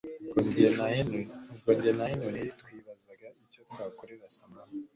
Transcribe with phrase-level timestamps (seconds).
[0.29, 0.39] Ubwo
[1.79, 4.77] njye na Henry twibazaga icyo twakorera Samantha